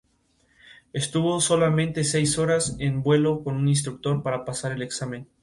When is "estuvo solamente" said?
0.93-2.03